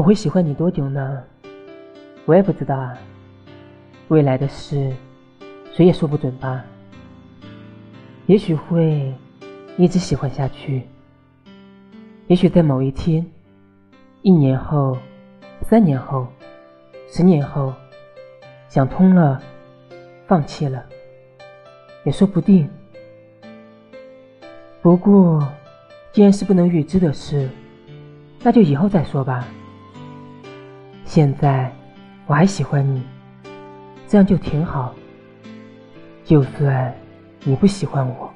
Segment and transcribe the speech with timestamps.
[0.00, 1.22] 我会喜欢你多久呢？
[2.24, 2.96] 我也不知道啊。
[4.08, 4.90] 未来的事，
[5.74, 6.64] 谁也说不准吧。
[8.24, 9.12] 也许会
[9.76, 10.84] 一直喜欢下去。
[12.28, 13.26] 也许在某一天，
[14.22, 14.96] 一年后、
[15.68, 16.26] 三年后、
[17.06, 17.70] 十年后，
[18.70, 19.38] 想通了，
[20.26, 20.82] 放弃了，
[22.04, 22.66] 也说不定。
[24.80, 25.46] 不过，
[26.10, 27.50] 既然是不能预知的事，
[28.42, 29.46] 那就以后再说吧。
[31.12, 31.68] 现在
[32.24, 33.02] 我还喜欢你，
[34.06, 34.94] 这样就挺好。
[36.24, 36.94] 就算
[37.42, 38.29] 你不喜欢我。